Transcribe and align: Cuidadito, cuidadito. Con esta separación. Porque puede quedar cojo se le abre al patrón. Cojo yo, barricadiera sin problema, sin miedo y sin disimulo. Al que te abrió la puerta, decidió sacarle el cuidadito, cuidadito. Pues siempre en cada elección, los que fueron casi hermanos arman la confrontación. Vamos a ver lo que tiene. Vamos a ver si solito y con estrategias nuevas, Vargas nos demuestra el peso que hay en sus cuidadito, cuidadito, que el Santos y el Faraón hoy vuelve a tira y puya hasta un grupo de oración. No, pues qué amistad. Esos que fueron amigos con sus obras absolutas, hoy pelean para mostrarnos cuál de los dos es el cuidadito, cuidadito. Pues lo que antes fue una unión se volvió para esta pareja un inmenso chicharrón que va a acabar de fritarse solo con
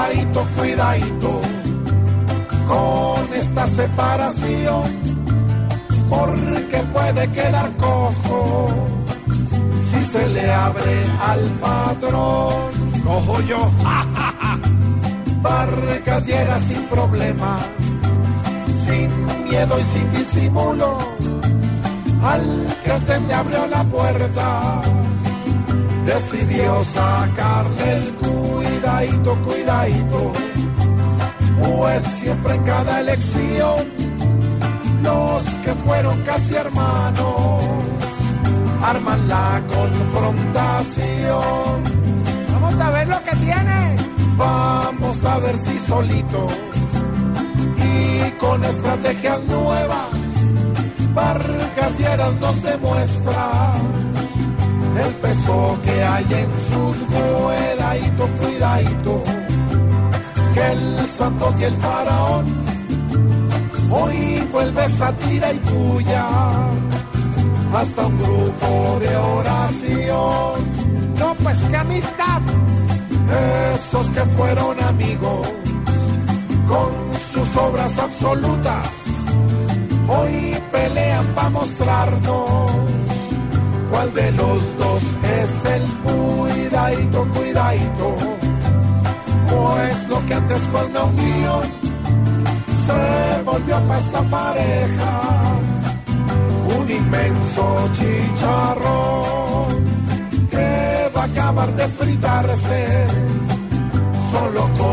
Cuidadito, 0.00 0.46
cuidadito. 0.56 1.40
Con 2.66 3.34
esta 3.34 3.66
separación. 3.66 4.82
Porque 6.08 6.78
puede 6.92 7.28
quedar 7.28 7.70
cojo 7.76 8.90
se 10.12 10.28
le 10.28 10.52
abre 10.52 11.04
al 11.20 11.40
patrón. 11.60 12.70
Cojo 13.04 13.40
yo, 13.42 13.70
barricadiera 15.42 16.58
sin 16.58 16.82
problema, 16.86 17.58
sin 18.66 19.08
miedo 19.48 19.78
y 19.78 19.84
sin 19.84 20.12
disimulo. 20.12 20.98
Al 22.22 22.66
que 22.84 22.92
te 23.06 23.34
abrió 23.34 23.66
la 23.66 23.82
puerta, 23.84 24.82
decidió 26.14 26.82
sacarle 26.82 27.92
el 27.92 28.12
cuidadito, 28.14 29.36
cuidadito. 29.46 30.32
Pues 31.62 32.02
siempre 32.18 32.54
en 32.54 32.62
cada 32.64 33.00
elección, 33.00 33.78
los 35.02 35.42
que 35.64 35.72
fueron 35.84 36.20
casi 36.22 36.54
hermanos 36.54 37.64
arman 38.82 39.28
la 39.28 39.62
confrontación. 39.76 41.04
Vamos 42.54 42.80
a 42.80 42.90
ver 42.90 43.06
lo 43.08 43.22
que 43.22 43.36
tiene. 43.36 43.96
Vamos 44.36 45.24
a 45.24 45.38
ver 45.38 45.56
si 45.56 45.78
solito 45.78 46.48
y 47.76 48.30
con 48.38 48.64
estrategias 48.64 49.44
nuevas, 49.44 50.08
Vargas 51.14 51.92
nos 52.40 52.62
demuestra 52.62 53.74
el 55.10 55.16
peso 55.16 55.78
que 55.84 56.04
hay 56.04 56.24
en 56.24 56.50
sus 56.68 56.96
cuidadito, 57.08 58.28
cuidadito, 58.40 59.24
que 60.54 60.72
el 60.72 61.06
Santos 61.06 61.54
y 61.60 61.64
el 61.64 61.74
Faraón 61.74 62.44
hoy 63.90 64.48
vuelve 64.52 64.82
a 64.82 65.12
tira 65.12 65.52
y 65.52 65.58
puya 65.58 66.26
hasta 67.74 68.06
un 68.06 68.18
grupo 68.18 68.98
de 69.00 69.16
oración. 69.16 70.54
No, 71.18 71.34
pues 71.42 71.58
qué 71.70 71.76
amistad. 71.76 72.42
Esos 73.74 74.06
que 74.10 74.20
fueron 74.36 74.82
amigos 74.84 75.52
con 76.68 76.90
sus 77.32 77.56
obras 77.56 77.98
absolutas, 77.98 78.86
hoy 80.08 80.56
pelean 80.72 81.26
para 81.34 81.50
mostrarnos 81.50 82.69
cuál 83.90 84.12
de 84.14 84.32
los 84.32 84.78
dos 84.78 85.02
es 85.42 85.64
el 85.64 85.84
cuidadito, 86.04 87.26
cuidadito. 87.34 88.16
Pues 89.48 90.08
lo 90.08 90.24
que 90.26 90.34
antes 90.34 90.62
fue 90.68 90.84
una 90.86 91.02
unión 91.04 91.62
se 92.86 93.42
volvió 93.42 93.76
para 93.86 94.00
esta 94.00 94.22
pareja 94.22 95.12
un 96.78 96.90
inmenso 96.90 97.90
chicharrón 97.94 99.68
que 100.50 101.10
va 101.16 101.22
a 101.22 101.24
acabar 101.24 101.74
de 101.74 101.88
fritarse 101.88 103.06
solo 104.30 104.62
con 104.78 104.89